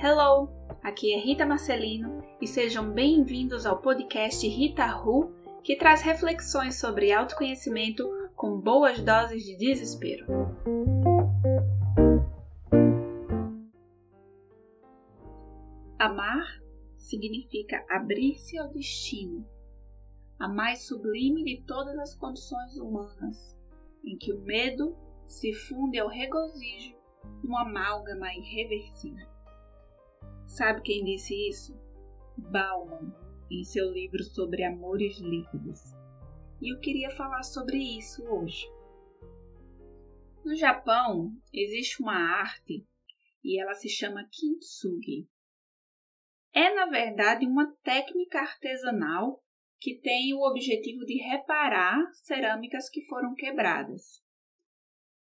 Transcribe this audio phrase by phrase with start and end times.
[0.00, 0.48] Hello,
[0.80, 5.34] aqui é Rita Marcelino e sejam bem-vindos ao podcast Rita Ru,
[5.64, 10.24] que traz reflexões sobre autoconhecimento com boas doses de desespero.
[15.98, 16.62] Amar
[16.96, 19.44] significa abrir-se ao destino,
[20.38, 23.58] a mais sublime de todas as condições humanas,
[24.04, 24.96] em que o medo
[25.26, 26.96] se funde ao regozijo
[27.42, 29.37] numa amálgama irreversível.
[30.48, 31.78] Sabe quem disse isso?
[32.38, 33.14] Bauman,
[33.50, 35.78] em seu livro sobre amores líquidos.
[36.60, 38.66] E eu queria falar sobre isso hoje.
[40.42, 42.84] No Japão, existe uma arte
[43.44, 45.28] e ela se chama kintsugi.
[46.54, 49.44] É, na verdade, uma técnica artesanal
[49.78, 54.24] que tem o objetivo de reparar cerâmicas que foram quebradas.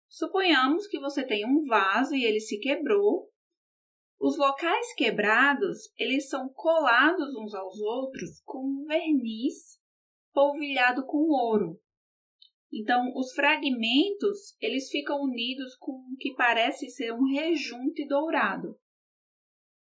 [0.08, 3.28] Suponhamos que você tem um vaso e ele se quebrou
[4.18, 9.78] os locais quebrados, eles são colados uns aos outros com um verniz
[10.32, 11.80] polvilhado com ouro.
[12.72, 18.78] Então, os fragmentos, eles ficam unidos com o que parece ser um rejunte dourado.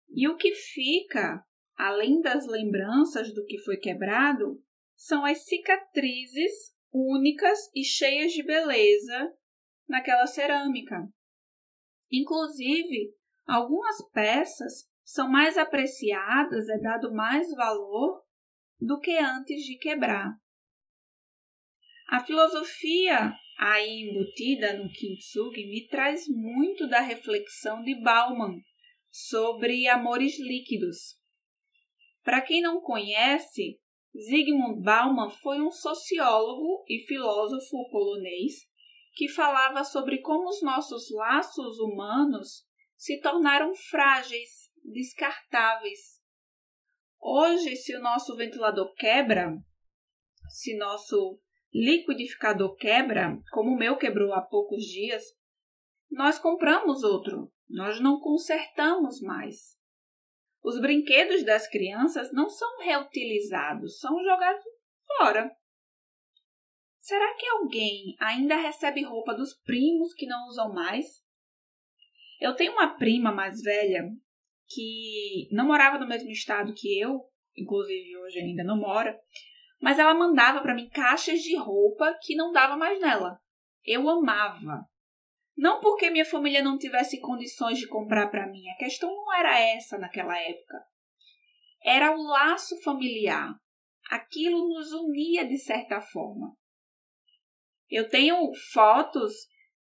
[0.10, 1.44] E o que fica,
[1.76, 4.62] além das lembranças do que foi quebrado,
[4.96, 9.34] são as cicatrizes únicas e cheias de beleza
[9.88, 11.08] naquela cerâmica.
[12.12, 13.14] Inclusive,
[13.48, 18.22] Algumas peças são mais apreciadas, é dado mais valor
[18.80, 20.34] do que antes de quebrar.
[22.10, 28.56] A filosofia aí embutida no Kintsugi me traz muito da reflexão de Bauman
[29.10, 31.18] sobre amores líquidos.
[32.24, 33.80] Para quem não conhece,
[34.16, 38.54] Zygmunt Bauman foi um sociólogo e filósofo polonês
[39.14, 42.67] que falava sobre como os nossos laços humanos
[42.98, 46.20] se tornaram frágeis, descartáveis.
[47.20, 49.56] Hoje, se o nosso ventilador quebra,
[50.50, 51.40] se nosso
[51.74, 55.24] liquidificador quebra, como o meu quebrou há poucos dias,
[56.10, 59.78] nós compramos outro, nós não consertamos mais.
[60.64, 64.64] Os brinquedos das crianças não são reutilizados, são jogados
[65.06, 65.56] fora.
[67.00, 71.24] Será que alguém ainda recebe roupa dos primos que não usam mais?
[72.40, 74.04] Eu tenho uma prima mais velha
[74.68, 77.22] que não morava no mesmo estado que eu,
[77.56, 79.18] inclusive hoje ainda não mora,
[79.82, 83.40] mas ela mandava para mim caixas de roupa que não dava mais nela.
[83.84, 84.86] Eu amava.
[85.56, 89.60] Não porque minha família não tivesse condições de comprar para mim, a questão não era
[89.60, 90.84] essa naquela época.
[91.84, 93.56] Era o laço familiar.
[94.12, 96.56] Aquilo nos unia de certa forma.
[97.90, 99.34] Eu tenho fotos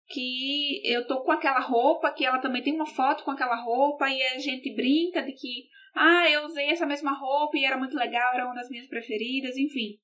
[0.06, 4.08] que eu tô com aquela roupa, que ela também tem uma foto com aquela roupa
[4.08, 7.96] e a gente brinca de que, ah, eu usei essa mesma roupa e era muito
[7.96, 9.98] legal, era uma das minhas preferidas, enfim.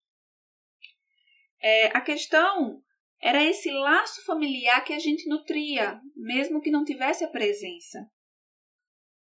[1.62, 2.82] É, a questão
[3.20, 8.06] era esse laço familiar que a gente nutria, mesmo que não tivesse a presença.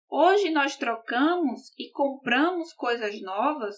[0.09, 3.75] Hoje nós trocamos e compramos coisas novas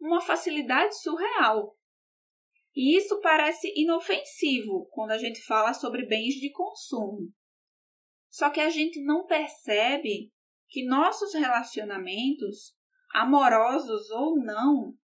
[0.00, 1.76] uma facilidade surreal.
[2.74, 7.30] E isso parece inofensivo quando a gente fala sobre bens de consumo.
[8.30, 10.32] Só que a gente não percebe
[10.68, 12.74] que nossos relacionamentos,
[13.12, 14.94] amorosos ou não,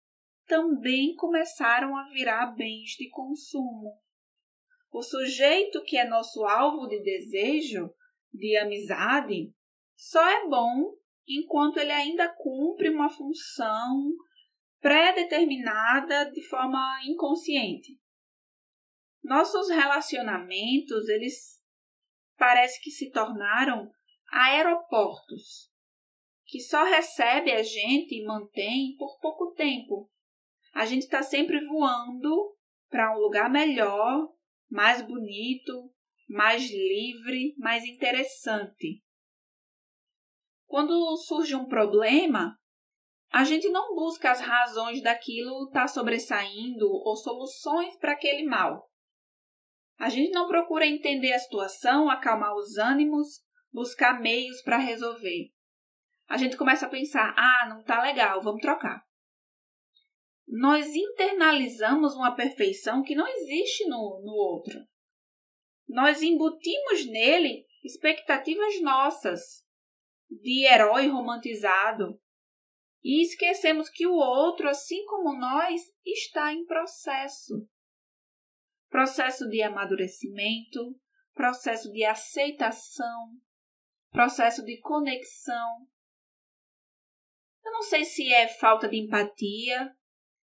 [0.46, 4.00] também começaram a virar bens de consumo.
[4.90, 7.92] O sujeito que é nosso alvo de desejo,
[8.32, 9.52] de amizade,
[9.94, 10.94] só é bom
[11.28, 14.10] enquanto ele ainda cumpre uma função
[14.80, 17.98] pré-determinada de forma inconsciente.
[19.22, 21.62] Nossos relacionamentos, eles
[22.36, 23.90] parece que se tornaram
[24.30, 25.70] aeroportos,
[26.46, 30.10] que só recebe a gente e mantém por pouco tempo.
[30.72, 32.56] A gente está sempre voando
[32.88, 34.32] para um lugar melhor,
[34.70, 35.92] mais bonito,
[36.28, 39.02] mais livre, mais interessante.
[40.66, 42.58] Quando surge um problema,
[43.30, 48.88] a gente não busca as razões daquilo estar tá sobressaindo ou soluções para aquele mal.
[49.98, 53.40] A gente não procura entender a situação, acalmar os ânimos,
[53.72, 55.52] buscar meios para resolver.
[56.28, 59.02] A gente começa a pensar: ah, não tá legal, vamos trocar.
[60.46, 64.78] Nós internalizamos uma perfeição que não existe no, no outro.
[65.86, 69.40] Nós embutimos nele expectativas nossas
[70.30, 72.18] de herói romantizado,
[73.02, 77.68] e esquecemos que o outro, assim como nós, está em processo.
[78.88, 80.98] Processo de amadurecimento,
[81.34, 83.38] processo de aceitação,
[84.10, 85.86] processo de conexão,
[87.64, 89.94] Eu não sei se é falta de empatia,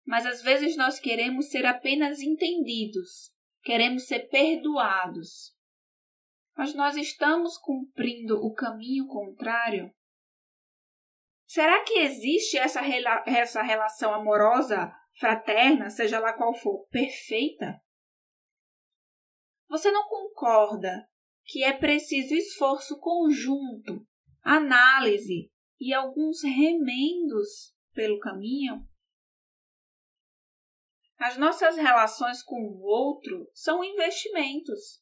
[0.05, 3.33] mas às vezes nós queremos ser apenas entendidos,
[3.63, 5.55] queremos ser perdoados.
[6.57, 9.95] Mas nós estamos cumprindo o caminho contrário?
[11.55, 17.81] Será que existe essa, rela essa relação amorosa, fraterna, seja lá qual for, perfeita?
[19.69, 21.09] Você não concorda
[21.45, 24.05] que é preciso esforço conjunto,
[24.43, 25.49] análise
[25.79, 28.85] e alguns remendos pelo caminho?
[31.17, 35.01] As nossas relações com o outro são investimentos.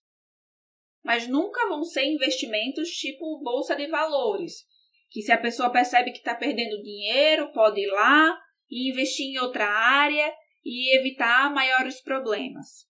[1.02, 4.70] Mas nunca vão ser investimentos tipo bolsa de valores,
[5.12, 8.36] que se a pessoa percebe que está perdendo dinheiro, pode ir lá
[8.70, 12.88] e investir em outra área e evitar maiores problemas.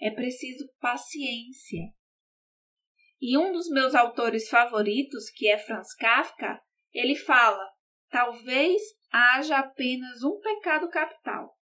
[0.00, 1.82] É preciso paciência.
[3.20, 6.60] E um dos meus autores favoritos, que é Franz Kafka,
[6.92, 7.68] ele fala:
[8.08, 8.80] talvez
[9.10, 11.58] haja apenas um pecado capital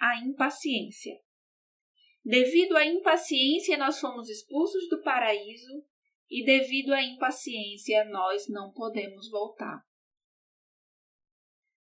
[0.00, 1.14] a impaciência.
[2.24, 5.84] Devido à impaciência, nós fomos expulsos do paraíso
[6.30, 9.82] e, devido à impaciência, nós não podemos voltar.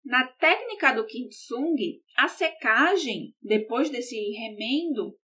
[0.04, 5.18] Na técnica do Kintsugi, a secagem, depois desse remendo,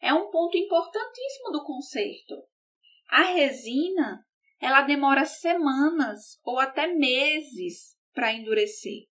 [0.00, 2.34] é um ponto importantíssimo do concerto.
[3.08, 4.24] A resina,
[4.58, 9.06] ela demora semanas ou até meses para endurecer.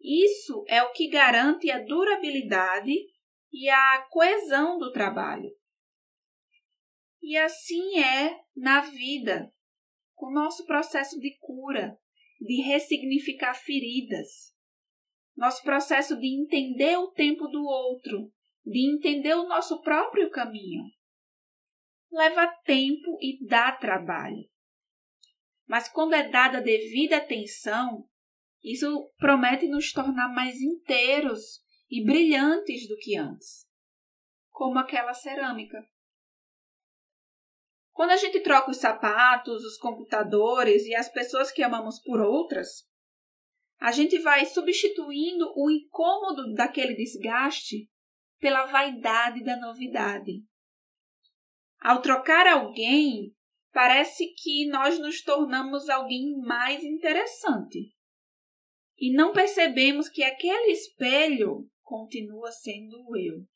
[0.00, 2.94] Isso é o que garante a durabilidade
[3.52, 5.50] e a coesão do trabalho.
[7.26, 9.50] E assim é na vida,
[10.14, 11.98] com o nosso processo de cura,
[12.38, 14.54] de ressignificar feridas,
[15.34, 18.30] nosso processo de entender o tempo do outro,
[18.62, 20.84] de entender o nosso próprio caminho.
[22.12, 24.46] Leva tempo e dá trabalho.
[25.66, 28.06] Mas quando é dada devida atenção,
[28.62, 33.66] isso promete nos tornar mais inteiros e brilhantes do que antes,
[34.50, 35.78] como aquela cerâmica.
[37.94, 42.84] Quando a gente troca os sapatos, os computadores e as pessoas que amamos por outras,
[43.78, 47.88] a gente vai substituindo o incômodo daquele desgaste
[48.40, 50.42] pela vaidade da novidade.
[51.80, 53.32] Ao trocar alguém,
[53.72, 57.94] parece que nós nos tornamos alguém mais interessante
[58.98, 63.46] e não percebemos que aquele espelho continua sendo eu.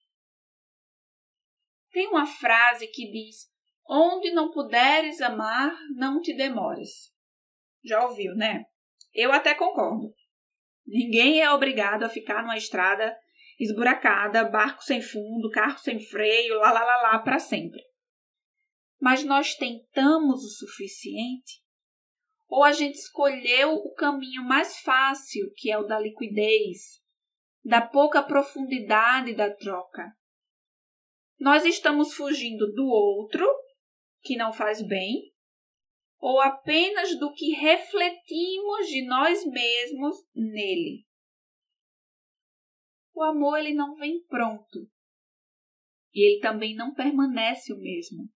[1.90, 3.50] Tem uma frase que diz:
[3.88, 7.10] Onde não puderes amar, não te demores.
[7.82, 8.64] Já ouviu, né?
[9.14, 10.12] Eu até concordo.
[10.86, 13.16] Ninguém é obrigado a ficar numa estrada
[13.58, 17.80] esburacada, barco sem fundo, carro sem freio, lá lá lá lá para sempre.
[19.00, 21.62] Mas nós tentamos o suficiente
[22.48, 27.02] ou a gente escolheu o caminho mais fácil, que é o da liquidez,
[27.62, 30.12] da pouca profundidade da troca.
[31.38, 33.46] Nós estamos fugindo do outro,
[34.22, 35.32] que não faz bem,
[36.18, 41.06] ou apenas do que refletimos de nós mesmos nele.
[43.14, 44.88] O amor ele não vem pronto.
[46.12, 48.28] E ele também não permanece o mesmo.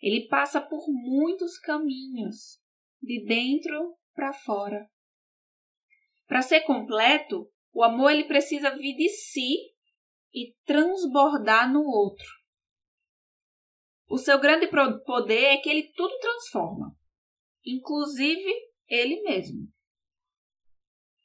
[0.00, 2.60] Ele passa por muitos caminhos
[3.02, 4.88] de dentro para fora.
[6.26, 9.56] Para ser completo, o amor ele precisa vir de si
[10.32, 12.37] e transbordar no outro.
[14.08, 16.96] O seu grande poder é que ele tudo transforma,
[17.64, 18.50] inclusive
[18.88, 19.68] ele mesmo.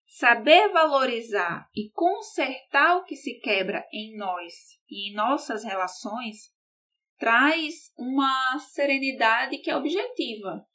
[0.05, 4.53] Saber valorizar e consertar o que se quebra em nós
[4.89, 6.53] e em nossas relações
[7.17, 10.67] traz uma serenidade que é objetiva,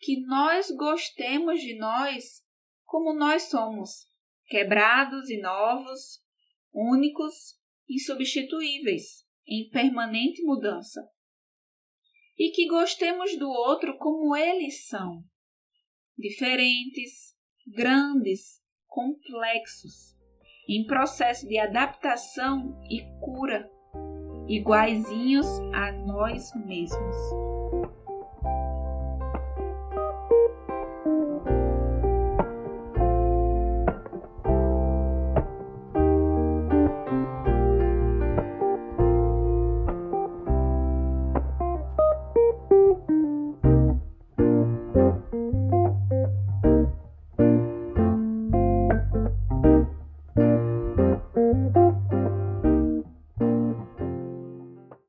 [0.00, 2.42] que nós gostemos de nós
[2.84, 4.08] como nós somos,
[4.46, 6.20] quebrados e novos,
[6.72, 11.00] únicos, insubstituíveis, em permanente mudança.
[12.36, 15.22] E que gostemos do outro como eles são,
[16.18, 17.34] diferentes,
[17.66, 20.14] grandes, complexos,
[20.68, 23.70] em processo de adaptação e cura,
[24.48, 27.16] iguaizinhos a nós mesmos.